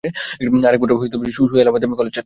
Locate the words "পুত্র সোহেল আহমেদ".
0.81-1.83